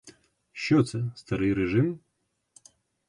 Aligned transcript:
Що 0.51 0.83
це, 0.83 1.03
старий 1.15 1.53
режим? 1.53 1.99